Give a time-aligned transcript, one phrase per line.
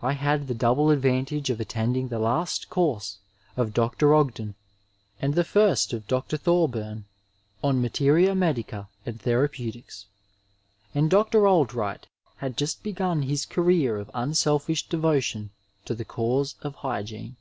[0.00, 3.18] I had the double advantage of attending the last course
[3.56, 4.14] of Dr.
[4.14, 4.54] Ogden
[5.20, 6.36] and the first of Dr.
[6.36, 7.02] Thorbum
[7.64, 10.06] on materia medica and therapeutics.
[10.94, 11.48] And Dr.
[11.48, 12.06] Oldright
[12.36, 15.50] had just begun his career of uufldfish devotion
[15.84, 17.34] to the cause of hygiene.